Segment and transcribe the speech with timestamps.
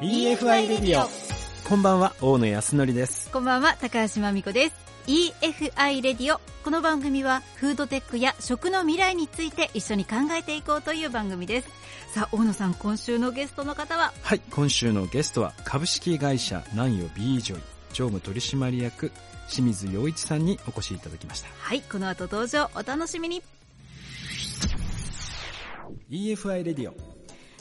[0.00, 1.08] EFI レディオ
[1.68, 3.28] こんばんは大野康則です。
[3.32, 4.74] こんばんは高橋真美子です。
[5.08, 11.68] EFI レディオこの番組はフードテックや食の未来について一緒に考えていこうという番組です。
[12.14, 14.12] さあ大野さん今週のゲストの方は？
[14.22, 17.60] はい今週のゲストは株式会社南予 B ジョイ
[17.92, 19.10] 常務取締役
[19.48, 21.48] 清水洋一さんにお越しいただきました。
[21.58, 23.42] はいこの後登場お楽しみに。
[26.08, 27.17] EFI Radio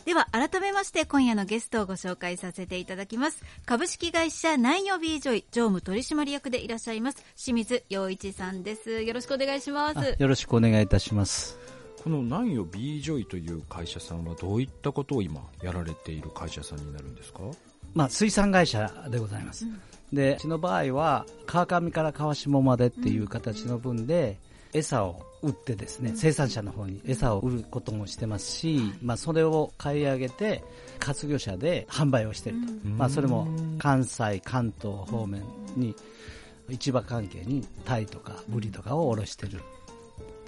[0.08, 3.44] では改めまして今夜のゲストをご紹介させていただきます。
[3.66, 9.02] 株式会社南予 B ジョイ常務取締役でいらっしゃいます清水洋一さんです。
[9.02, 10.16] よろしくお願いします。
[10.18, 11.60] よろしくお願いいたします。
[12.02, 17.42] この南予 B ジョイという会社さんはどういったことを今やられている会社さんになるんですか？
[17.94, 19.82] まあ、水産会社でございます、うん、
[20.14, 24.38] でうちの場合は川上から川下までっていう形の分で、
[24.77, 30.64] 餌を売ってですね、生産者の方に餌を売ることもしてますし、まあ、それを買い上げて
[31.00, 33.47] 活魚車で販売をしていると、まあ、それも
[33.78, 35.44] 関西、関東方面
[35.75, 35.95] に
[36.69, 39.61] 市場関係にタイとかブリとかを卸してる。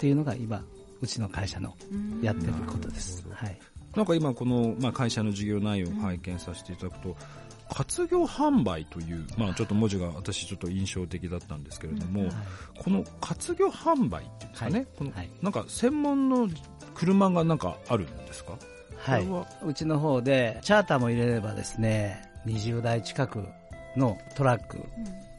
[0.00, 0.64] ていうのが今
[1.02, 1.74] うちの会社の
[2.22, 3.22] やってることです。
[3.30, 3.58] はい、
[3.94, 7.16] なんか今この、まあ、会社の事業内容を拝見させていただくと、
[7.70, 12.32] 活業販売という、まあ、ちょっと文字が私ちょっと印象的だったんですけれども、はい、
[12.82, 16.48] この活業販売っていうんですかね、はい、この、なんか専門の
[16.94, 18.58] 車がなんかあるんですか？
[18.98, 19.26] はい、
[19.64, 23.44] うちの方でチャーターも入れればですね20台近く
[23.96, 24.84] のトラック、うん、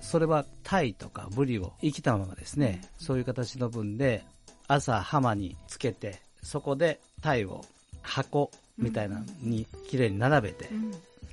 [0.02, 4.24] それはタイとかブリを生きたままですね、うん、そういう形の分で
[4.68, 7.64] 朝浜につけてそこでタイを
[8.02, 10.92] 箱みたいなのにきれいに並べて、うん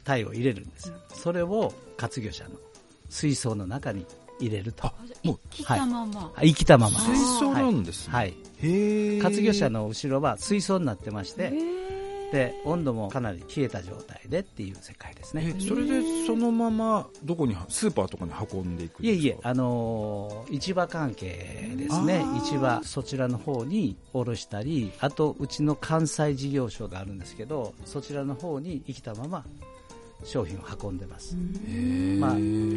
[0.08, 0.88] 鯛を入れるんです。
[0.88, 2.50] よ、それを活魚車の
[3.10, 4.06] 水槽の中に
[4.40, 4.90] 入れると。
[5.22, 6.98] もう生きたまま、はい、生きたまま。
[7.00, 11.52] 水槽なんです、ね、はい、へ活魚車の後ろは水槽になってまして
[12.30, 15.56] で温度もかなり冷えた状態でっていう世界ですね。
[15.66, 19.02] それでそのままどこにスーパーとかに運んでいくんですか？
[19.02, 22.22] いえいえ、あのー、市場関係ですね。
[22.44, 29.44] 市場そちらの方に卸したりあとうちの関西事業所があるんですけどそちらの方に生きたまま
[30.24, 31.36] 商品を運んでます、
[32.18, 32.30] まあ、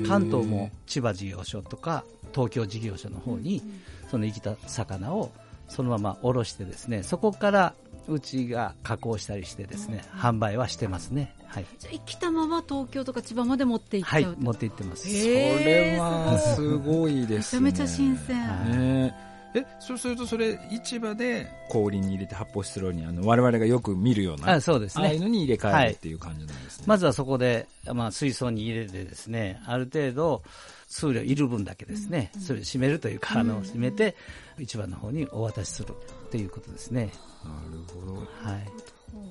[0.07, 2.03] 関東も千葉事業所とか
[2.33, 3.61] 東京事業所の方に
[4.09, 5.31] その生きた魚を
[5.67, 7.73] そのまま卸してですねそこから
[8.07, 11.35] うちが加工したりしてですね、販売はしてますね。
[11.45, 11.65] はい。
[11.79, 15.07] じゃ生きたまま東京とか千葉まで持って行っちゃうはい、持って行ってます。
[15.07, 17.61] それはすごいですね。
[17.61, 18.37] めちゃめちゃ新鮮。
[18.71, 30.43] ねえそうするとそれ市場で氷に入れて発泡スチロールにあの我々がよく見るようなあそうです、ね、ああいうのに入れ替えるっていう感じなんですね、はい、まずはそこで、まあ、水槽に入れてですねある程度
[30.91, 34.15] 数量いる分だけですね、うん、それを締めるというか、あの締めて
[34.59, 35.91] 市場の方にお渡しする
[36.27, 37.11] っていうことですね。
[37.45, 38.57] なるほど、は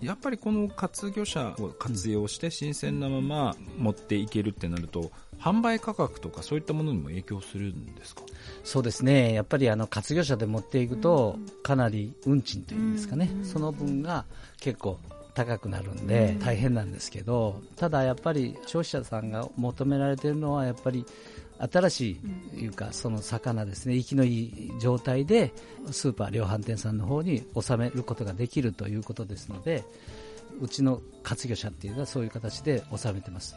[0.01, 0.05] い。
[0.07, 8.23] やっぱりこの活魚車を活用して新鮮なまま持っていけるってなると販売価格とかそういったものにも影響するんですか？
[8.65, 9.33] そうですね。
[9.33, 14.25] やっぱりあの活魚車で持っていくとかなり運賃というんですかね、その分が
[14.61, 14.99] 結構
[15.33, 21.07] 高くなるんで大変なんですけどただやっぱり消費者さんが求められているのはやっぱり
[21.61, 22.19] 新し
[22.55, 25.53] いいうか、その魚ですね、生きのいい状態で、
[25.91, 29.85] スーパー量販店さんの方に収めることができるということですので、
[30.61, 33.57] うちの活魚車っていうのはそういう形で収めてます。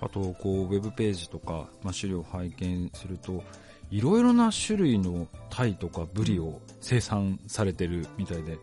[0.00, 3.42] あと、こう、ウェブページとか、まあ、資料を拝見すると、
[3.90, 8.58] いろいろな種類のタイとかブリを生産されてるみたいで、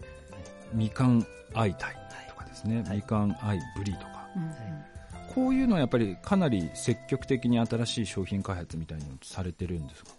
[0.73, 1.95] みかんアイタイ
[2.29, 4.12] とかですね、はい、みかんアイブリとか、はい
[5.33, 10.11] こういうのはやっぱりかなり積極的に新しい商品開発みたいにされてるんですか、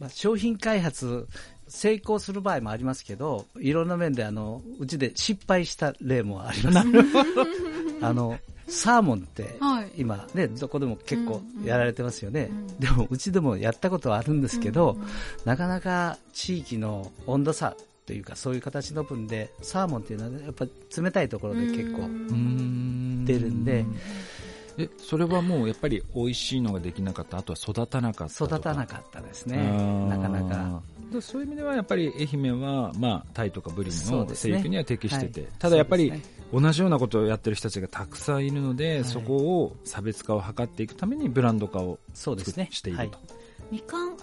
[0.00, 1.28] まあ、商品開発
[1.68, 6.88] 成功する場合もありますけどいろんな面であのうちで失敗した例もあります。
[8.00, 9.58] あのサーモンって
[9.96, 14.98] 今ね、どこでも結構やられてますよね、でもうちでもやったことはあるんですけど、
[15.46, 17.74] なかなか地域の温度差
[18.04, 20.66] というかそういう形の分でサーモンっていうのはやっぱ
[21.00, 22.02] 冷たいところで結構
[23.24, 23.86] 出るんで。
[24.78, 27.38] えそれはもうやっぱり美味しいのができなかった？
[27.38, 29.56] あとは育たなかった育たなかったですね。
[30.08, 30.82] なかなか。
[31.20, 36.12] そういう意味ではやっぱり愛媛は、まあ、タイとかブリの生育には適してて、ねはい、ただやっぱり、
[36.52, 42.68] 同じようなことをやってる人たちがたくさんいるので、はい、そこを差別化を図っていくためにブランド化をそうですね。
[42.72, 43.12] していると、はい、
[43.72, 44.16] みかんっ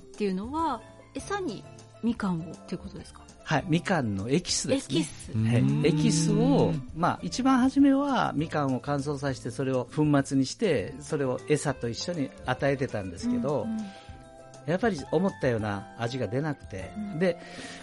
[0.00, 0.82] ていうのは
[1.14, 1.64] 餌に
[2.02, 3.20] みかんをっていうことですか？
[3.44, 4.98] はい、みかんのエキスですね。
[4.98, 5.32] エキス。
[5.32, 13.66] はい、エキスを、まあ、一番初めはみかんを乾燥させて、それを粉末にして、それを餌と一緒に与えてたんですけど、
[14.66, 17.38] やっぱり思ったような味が出なくて、うん、で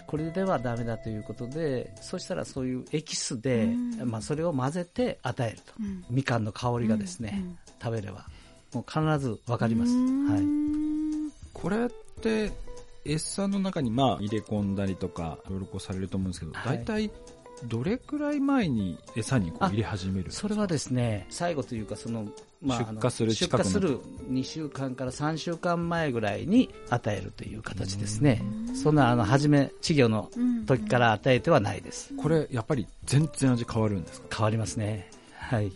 [0.06, 7.42] これではだめだということでそしたらそういうエキスで、うん、まあ、それを混ぜて与えると、うん、みかんの香りがですね、
[7.82, 8.26] 食べれば。
[8.72, 10.42] もう必ず分かります、はい、
[11.52, 11.88] これっ
[12.20, 12.52] て
[13.12, 17.10] 餌の中にまあ入れ込んだりとかいろいろこうされると思うんですけど、はい、大体
[17.64, 22.26] どれくらい前に餌にこう入れ始めるそれはですね最後というかその
[22.62, 24.00] まあ、出荷する出荷する
[24.30, 28.42] 2週間から3週間前ぐらいに与えるという形ですね。
[28.74, 30.30] そんなあの初め稚魚の
[30.66, 32.14] 時から与えてはないです。
[32.16, 34.36] これやっぱり全然味変わるんですか？
[34.38, 35.10] 変わりますね。
[35.48, 35.70] はい。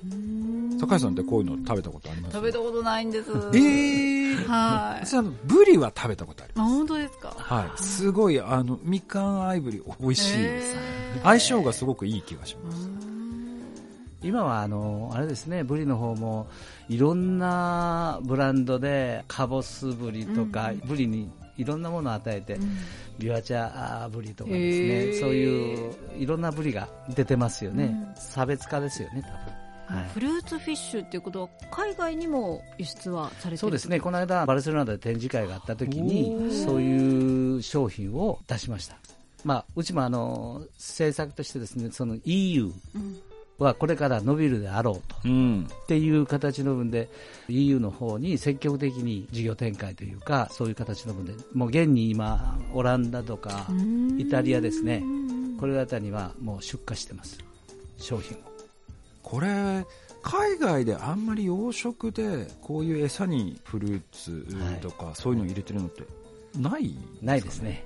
[0.81, 2.35] 高橋さんってこういうの食べたことあります？
[2.35, 3.31] 食べたことないんです。
[3.55, 5.07] え えー、はい。
[5.07, 6.67] じゃブリは食べたことあります。
[6.67, 7.35] あ、本当ですか？
[7.37, 7.83] はい。
[7.83, 10.77] すごい、あの、みかんアイブリ美味しいです。
[11.23, 12.89] 相性がすごくいい気がします。
[14.23, 16.47] 今はあのあれですねブリの方も
[16.91, 22.77] いろんなブランドでカボスブリとか、うん、ブリにいろんなものを与えて、うん、
[23.19, 29.60] ビワチャブリとかですねそういういろんなブリが出てますよね、うん、差別化ですよね多分。
[29.91, 33.99] はい、フルーツフィッシュっていうことは海外にも輸出はされてそうですね。
[33.99, 38.97] この間バルセロナで展示会があった時にそういう商品を出しました。
[39.45, 43.21] まあ、うちもあの政策としてですねその EU、うん。
[43.65, 47.11] はこれから伸びるであろうと、うん、っていう形の分で
[47.49, 53.67] EU の方に積極的に事業展開というかそういう形の分でもう現に今オランダとか
[54.17, 55.03] イタリアですね。
[55.59, 57.39] これあたりはもう出荷してます。
[57.99, 58.50] 商品を
[59.23, 59.85] これ
[60.23, 64.47] 海外であんまり養殖でこういう餌にフルーツ
[64.81, 66.03] とか、そういうのを入れてるのって
[66.59, 67.85] ない、ね、ないですね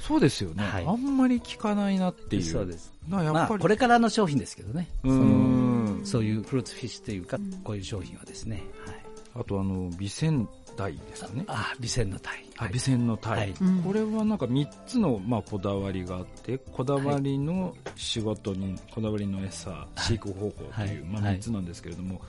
[0.00, 2.42] そうですよね、はい、あんまり聞かないなっていう。
[2.42, 2.92] そうです。
[3.10, 4.88] やっぱり、まあ、これからの商品ですけどね。
[5.02, 8.62] そのそういうフルーツフィッシュというか、こういう商品はですね。
[8.86, 9.04] はい。
[9.34, 11.44] あとあの、備線鯛ですかね。
[11.48, 12.30] あ、備線の鯛。
[12.56, 13.54] はい、備線の鯛、はい、
[13.84, 22.20] これはなんか3つの、まあ、こだわりがあって、こだわりの仕事に、こだわりの餌、飼育方法という、まあ、3つなんですけれども、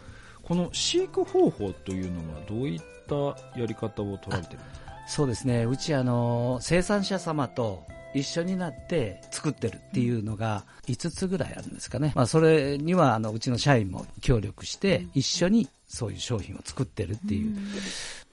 [0.44, 3.16] この飼育方法というのはどういった
[3.60, 4.92] やり方を取られてるんですか？
[5.08, 7.84] そうですね、うちあの生産者様と
[8.16, 12.12] 一緒になって作ってるっていうのが5つぐらいあるんですかね。
[12.16, 17.58] まあ、それにはあのうちの社員も協力して一緒にそういう商品を作ってるっていう。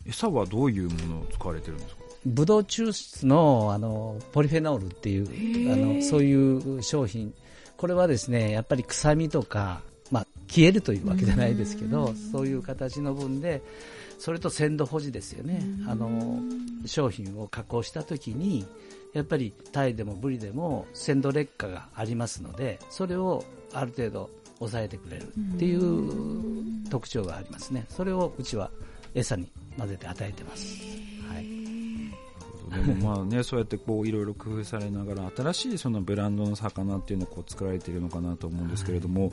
[0.09, 2.03] 餌はどういうものを使われてるんですか？
[2.25, 7.33] ブドウ抽出のあのポリフェノールっていうあのそういう商品。
[7.77, 13.61] これはですねやっぱり臭みとか、まあ、消えるというわけじゃないですけどそういう形の分で
[14.19, 16.41] それと鮮度保持ですよね、あの
[16.87, 18.67] 商品を加工したときに、
[19.13, 23.45] やっぱりタイでもブリでも鮮度劣化がありますので、それを
[23.75, 25.25] ある程度抑えてくれる
[25.55, 28.71] っていう特徴がありますね、それをうちは
[29.15, 30.77] 餌に混ぜて与えてます。
[31.29, 31.47] はい。
[32.85, 39.33] でもまあね、 そうやってこういろいろ工夫されながら新しいそのブランドの魚っていうのをこう作られているのかなと思うんですけれども、はい。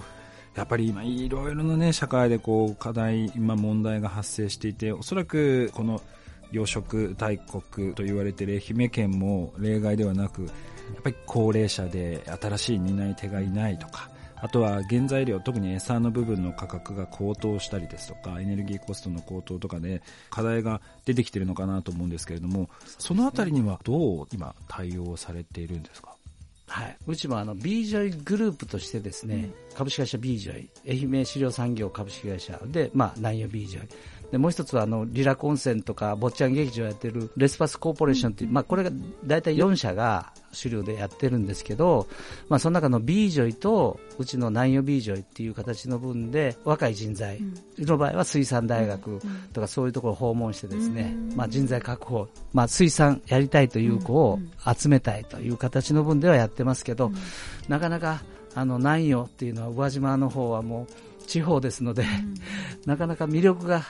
[0.55, 6.01] やっぱり今いろいろなね、社会でこう課題、今問題が発生していて、おそらくこの
[6.51, 10.49] 養殖大国と言われている愛媛県も例外ではなく、や
[10.99, 14.09] っぱり高齢化で新しい担い手がいないとか、
[14.43, 22.69] あとは原材料、特に餌の部分の価格が高騰したりですとか、エネルギーコストの高騰とかで課題が出てきているのかなと思うんですけれども、
[22.99, 26.13] そのあたりにはどう今対応されているんですか？
[26.67, 33.87] はい、うちもあの B ジョイグループとしてですね、うん、株式会社 ビージョイ、愛媛飼料産業株式会社で、まあ、南予ビージョイ、
[34.33, 38.89] でもう一つはあの利楽温泉とか坊っちゃん劇場やってるレスパスコーポレーションっていう、まあ、これが
[39.23, 42.07] 大体4社が主流でやってるんですけど、
[42.49, 47.41] まあ、その中の B ジョイとうちの南洋 B ジョイっていう形の分で若い人材
[47.77, 49.21] の場合は水産大学
[49.53, 54.39] とかそういうところを訪問してですね、まあ、人材確保、まあ、水産やりたいという子を
[54.75, 57.11] 集めたいという形の分ではやってますけど、
[57.67, 58.23] なかなか
[58.55, 62.35] あの南予っていうのは宇和島の方はもう地方ですので、うん、
[62.85, 63.83] なかなか魅力が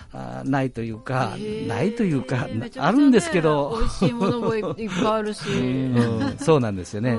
[0.46, 1.36] ないというか、
[1.68, 2.48] ないというか、
[2.78, 7.18] あるんですけど、美味しいものもいっぱいあるし、 うん、そうなんですよね。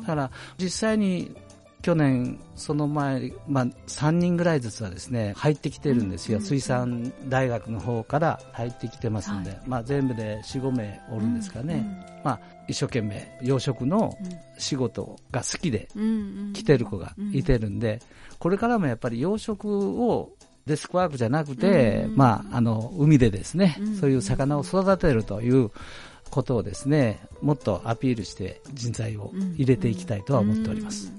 [0.00, 1.34] だから実際に
[1.82, 11.84] 去年、その前、まあ、3人ぐらいずつはですね入ってきてるんですよ、水産大学の方から入ってきてますんで、はい、まあ、全部で4、5名おるんですかね、
[12.22, 12.40] まあ、
[12.72, 14.16] 一生懸命養殖の
[14.58, 15.88] 仕事が好きで
[16.54, 18.00] 来てる子がいてるんで、
[18.38, 20.32] これからもやっぱり養殖を
[20.66, 25.70] デスクワークじゃなくて、まあ、あの海でですね、そういう魚を育てるという
[26.30, 31.12] ことをですねもっとアピールして人材を入れていきたいとは思っております。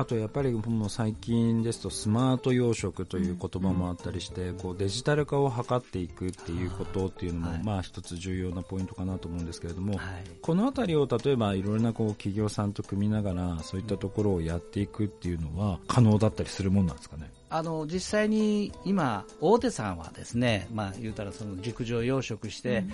[0.00, 10.00] あとやっぱりもう最近ですとスマート養殖という言葉もあったりして、こうデジタル化を図っていくっていうことっていうのも、まあ一つ重要なポイントかなと思うんですけれども、
[10.40, 17.30] このあたりを例えばいろいろなこう企業さんと組みながらそういったところをやっていくっていうのは可能だったりするもんなんですかね？
[17.50, 22.92] あの実際に今、大手さんはですね、まあ、言うたらその陸上養殖して、うん、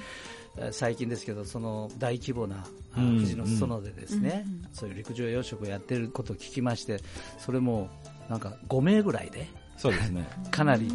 [0.72, 7.00] 最近ですけど、その大規模な富士の裾野でですね、うんうん、そういう陸上養殖をやってることを聞きまして、
[7.38, 7.90] それも
[8.28, 9.46] なんか5名ぐらいで。
[9.76, 10.26] そうですね。
[10.50, 10.90] かなり、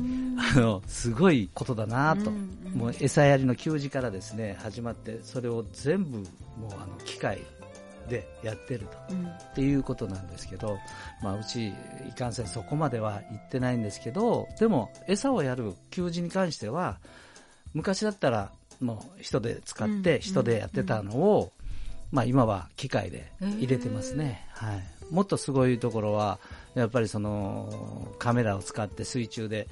[0.55, 2.31] あの、すごいことだなと。
[2.75, 6.25] もう餌やりの給仕からですね、始まって、それを全部、もう
[6.81, 7.41] あの、機械
[8.09, 10.79] でやってると、うん、っていうことなんですけど、
[11.21, 11.73] まあ、うち、い
[12.17, 16.99] かんせんそこまでは行ってないんですけど、でも、餌をやる給仕に関しては、
[17.73, 18.51] 昔だったら、
[18.81, 21.51] もう人で使って人でやってたのを、
[22.11, 26.39] まあ、今は機械で入れてますね、はい、もっとすごいところは
[26.75, 29.67] やっぱりそのカメラを使って水中で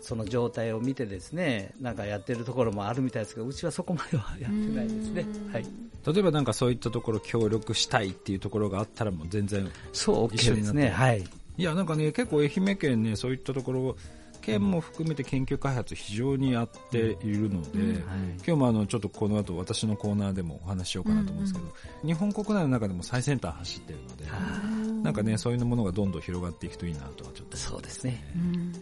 [0.00, 5.66] その状態を見てですねなんかやってるところもあるみたいですけどうちはそこまではやってないですね、はい、
[6.06, 10.90] 例えばなんかそういったところ協力したいっていうところがあったらもう全然そう OK ですね。
[10.90, 11.24] はい。
[11.56, 13.96] いやなんかね結構愛媛県ねそういったところ
[14.44, 18.02] 県も含めて研究開発非常にやっているので、うんはい、
[18.36, 21.70] 今日もあのちょっとこの後私のコーナーでもお話ししようかなと思うんですけど、うん
[22.02, 24.24] うん、日本国内の中でも最先端走っているので、
[25.02, 28.72] なんかねそういうものがどんどん広がっていくといいなとはちょっと、そうですね、うん。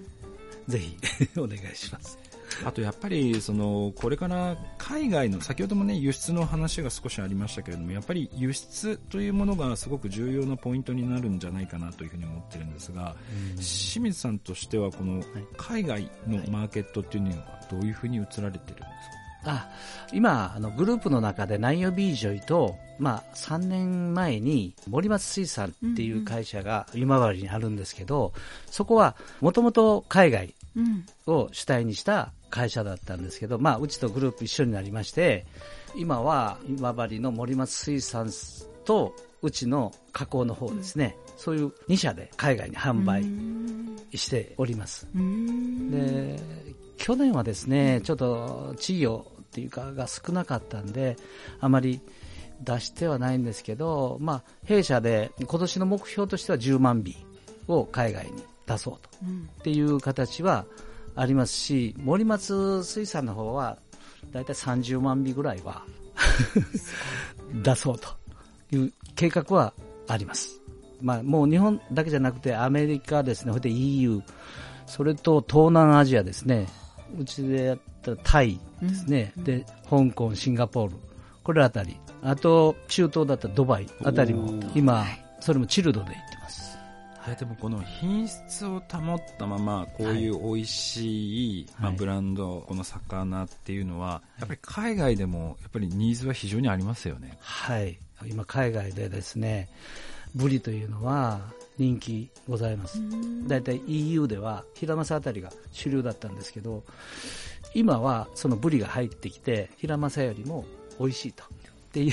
[0.68, 0.96] ぜひ
[1.38, 2.31] お願いします。
[2.64, 13.16] あとやっぱりそのこれから海外の先ほどもね輸出の話が少しありましたけれどもやっぱり輸出というものがすごく重要なポイントになるんじゃないかなというふうに思ってるんですが、
[13.56, 15.22] 清水さんとしてはこの
[15.56, 18.76] 海外のマーケットっていうのはどういうふうに映られてるんです
[19.44, 19.68] か、あ
[20.12, 28.32] 今あのグループの中で南予ビージョイと、まあ、3年前に森松水産っていう会社が今治にあるんですけど、
[28.66, 30.54] そこはもともと海外
[31.26, 35.46] を主体にした会社だったんですけど、まあ、うちとグループ一緒になりまして
[35.96, 38.30] 今は今治の森松水産
[38.84, 43.24] とうちの加工の方ですね、うん、そういう2社で海外に販売
[44.16, 45.08] しております。
[45.14, 46.38] で
[46.98, 51.16] 去年はですね、ちょっと稚魚っていうかが少なかったんで、
[51.58, 52.00] あまり
[52.60, 57.04] 出してはないんですけど、まあ、弊社で今年の目標としては10万
[57.68, 59.08] 尾を海外に出そうと、
[59.60, 60.64] っていう形は
[61.14, 63.78] ありますし、森松水産の方は
[64.32, 65.82] 大体30万尾ぐらいは
[67.62, 68.08] 出そうと
[68.70, 69.72] いう計画は
[70.08, 70.60] あります。
[71.00, 74.20] まあ、もう日本だけじゃなくてアメリカですね、それで EU、
[74.86, 76.68] それと東南アジアですね、
[77.18, 80.94] うちでやったタイですね、うん、で香港、シンガポール、
[81.42, 85.04] これあたり、あと中東だったドバイあたりも今、
[85.40, 86.71] それもチルドで行ってます。
[87.22, 97.38] はい、でもこの品質を保ったままこういう美味しい、まあ、ブランド、この魚っていうのはやっぱり海外でもやっぱりニーズは非常にありますよね。
[97.40, 99.68] はい今海外でですね
[100.34, 101.40] ブリというのは
[101.78, 103.00] 人気ございます。
[103.46, 106.82] 大体 EU ではヒラマサあたりが主流だったんですけど、
[107.72, 110.64] 今はそのブリが入ってきて、ヒラマサよりも
[110.98, 111.44] 美味しいと。
[111.44, 111.46] っ
[111.92, 112.12] ていう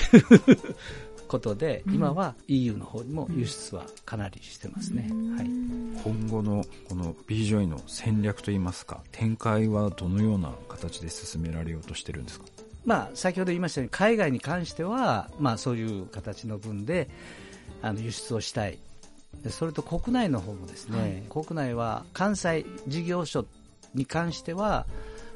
[1.29, 5.03] ことで、今は EU の方にも輸出はかなりしてますね。
[5.37, 5.45] はい、
[6.03, 12.45] 今後のこの BJOY の戦略といいますか、展開はどのような形で進められようとしてるんですか？
[12.83, 17.09] まあ、先ほど言いましたように海外に関しては、まあ、そういう形の分で
[17.81, 18.79] あの輸出をしたい。
[19.49, 23.45] それと国内の方もですね、はい、国内は関西事業所
[23.93, 24.87] に関しては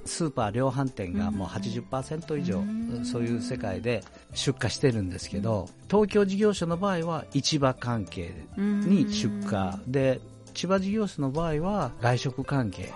[0.06, 2.64] スーパー量販店がもう80%以上、
[3.06, 9.80] そういう世界で出荷してるんですけど、東京事業所の場合は市場関係に出荷。
[9.88, 10.20] で、
[10.54, 12.92] 千葉事業所の場合は外食関係。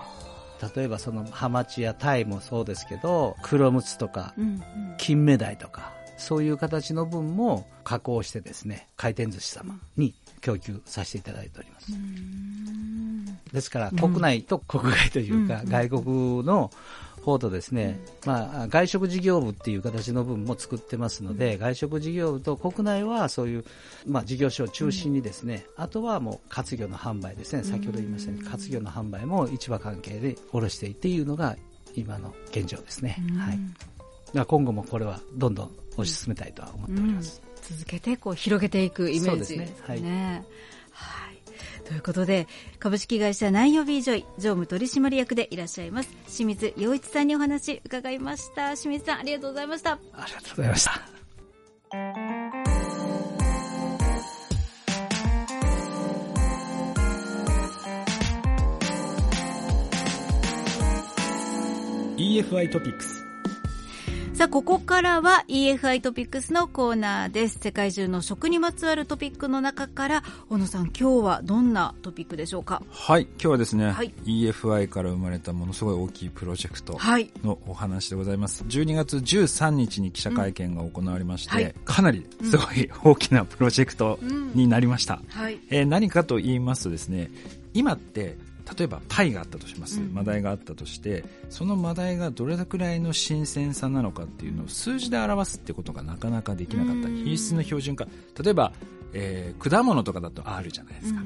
[0.74, 4.34] 例えばそのハマチやタイもそうですけど、黒ムツとか、
[4.98, 11.92] 金目鯛とか、そういう形の分も加工してですね、回転寿司様に供給させていただいております。
[13.52, 16.70] ですから、国内と国外というか、外国の
[17.22, 23.64] 方とですね、まあ、外食事業部っていう形の分も作ってますので、外食事業部と国内はそういう、
[24.06, 31.56] まあ、事業所を中心にですね、あとはもう活魚の販売ですね、先ほど言いましたように、活魚の販売も市場関係で卸していっていうのが
[31.94, 33.22] 今の現状ですね。
[33.36, 34.44] はい。
[34.46, 37.47] 今後もこれはどんどん推し進めたいとは思っております。
[37.70, 39.66] 続けてこう広げていくイメージですね。
[39.66, 39.84] すね。
[39.84, 40.02] はい、
[40.92, 42.46] はい、ということで
[42.78, 48.74] 株式会社南予ビージョイ常務取締役でいらっしゃいます清水洋一さんにお話伺いました。
[48.76, 49.92] 清水さんありがとうございました。
[49.92, 50.92] ありがとうございました。
[62.18, 63.17] EFI トピックス
[64.38, 67.58] さあ、ここからは EFI トピックスのコーナーです。
[67.60, 72.80] 世界中の食にまつわるトピックの中から、小野さん、今日はどんなトピックでしょうか？
[72.88, 77.00] はい、今日はですね、はい、EFI から生まれたものすごい大きいプロジェクト
[77.42, 78.62] のお話でございます。
[78.62, 84.20] はい、12月13日に記者会見が行われまして、うんはい、かなりすごい大きなプロジェクト
[84.54, 85.14] になりました。
[85.14, 85.42] うん。
[85.42, 87.28] はい、えー、何かと言いますとですね、
[87.74, 88.38] 今って
[88.76, 97.08] 例えばタイがあったとします、マダイがあったとしてそのマダイがどれくらいの新鮮さなのかっていうのを数字で表すってことがなかなかできなかった。
[97.08, 98.06] 品質の標準化。
[98.42, 98.72] 例えば、
[99.12, 101.22] えー、果物とかだとあるじゃないですか。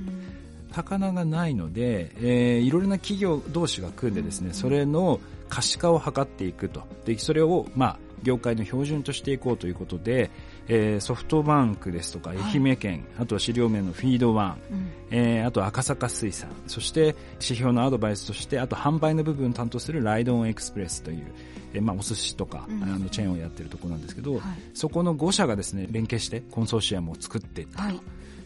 [0.72, 6.82] 魚がないので、えー、いろいろな企業同士が組んでですね、それの可視化を図っていくと。
[7.04, 10.30] で、それを、まあ、業界の標準としていこうということで、
[10.68, 21.26] えー、ソフトバンクですとか愛媛県、はい、あとは飼料面のフィードワン、うん、えー、あと赤坂水産そして指標のアドバイスとしてあと販売の部分を担当するライドオンエクスプレスという、
[21.74, 24.42] えーまあ、お寿司とか、うん、あのチェーンをやってるところなんですけど、はい、
[24.74, 27.84] そこの5社がですね連携してコンソーシアムを作っていったと。
[27.84, 28.00] はい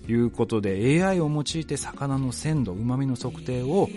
[0.08, 3.88] いうことで AI を用いて魚の鮮度うまみの測定を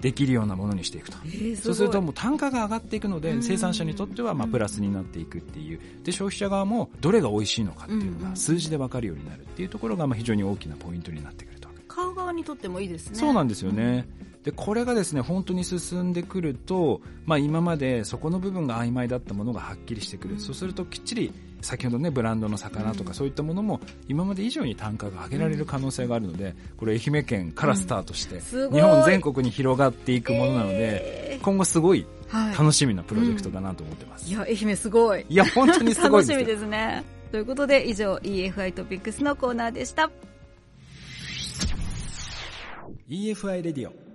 [0.00, 5.80] できるようなものにしていくと、えー、そうするともう単価が上がっていくので生産者にとってはまあプラスになっていくっていう。
[6.04, 11.59] で消費者側もどれが美味しいのかっていうのが数字で分かるようになるっていうところがまあ非常に大きなポイントになってくる。
[11.59, 11.59] と
[12.00, 13.16] 買う側にとってもいいですね。
[13.16, 14.42] そうなんですよね、うん。
[14.42, 32.06] でこれがですね本当に進んでくると、まあ、今までそこの部分が曖昧だったものがはっきりしてくる、そうするときっちり先ほどねブランドの魚とかそういったものも今まで以上に単価が上げられる可能性があるのでこれ愛媛県からスタートして日本全国に広がっていくものなので今後すごい
[32.56, 35.26] 楽しみなプロジェクトだなと思ってます、いや愛媛すごい。
[35.28, 37.04] いや本当にすごい 楽しみですね。
[37.30, 40.10] ということで以上 EFI トピックスのコーナーでした
[43.10, 44.09] EFI レディオ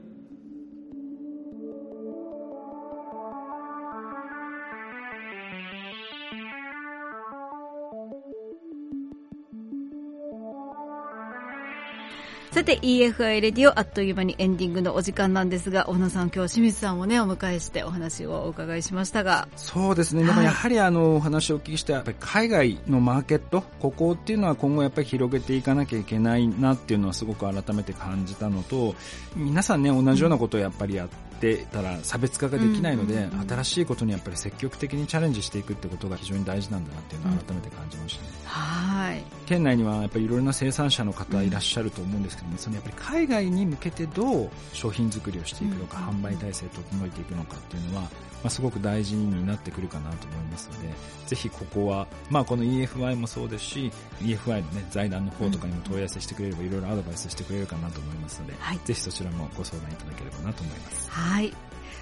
[12.55, 19.49] さて EFI レディオあっという間にエンディングのお時間なんですが小野さん今日清水さんをねお迎えしてお話をお伺いしましたが。
[19.57, 28.95] そうですね、でもやはりあのお話をお聞きしてやっぱり海外のマーケットここっていうのは今後やっぱり広げていかなきゃいけないなっていうのはすごく改めて感じたのと
[29.35, 31.34] 皆さんね同じようなことをやっぱりやって
[31.71, 39.23] たら差別化ができないので、新しいことにやっぱり積極的にチャレンジしていくってことが非常に大事なんだなっていうのを改めて感じましたね、うん、はい。
[39.45, 48.09] 県内にはやっぱりいろいろな生産者の方いらっしゃると思うんですけども、そのやっぱり海外に向けてどう商品作りをしていくのか、販売体制を整えていくのかっていうのは、ま
[48.47, 50.89] あ、すごく大事になってくるかなと思いますので、
[51.27, 61.09] ぜひここは、まあ、この EFI もそうですし、EFI の、ね、財団の方とかにも問い合わせしてくれれば、いろいろアドバイスしてくれるかなと思いますので、はい、ぜひそちらもご相談いただければなと思います。
[61.09, 61.53] はい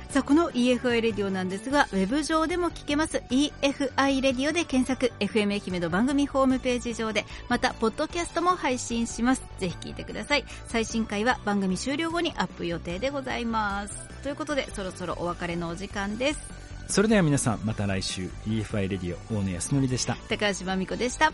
[0.09, 3.23] さあこの EFI レディオなんですがウェブ上でも聞けます。
[3.29, 5.11] EFI レディオで検索。
[5.19, 9.43] FM 愛媛の番組ホームページ上でまたポッドキャストも配信します。
[9.59, 10.45] ぜひ聞いてください。
[10.67, 13.95] 最新回は番組終了後にアップ予定でございます。
[14.21, 16.39] ということでそろそろお別れのお時間です。
[16.87, 20.15] それでは皆さんまた来週 EFI レディオ大野康則でした。
[20.29, 21.31] 高橋真美子でした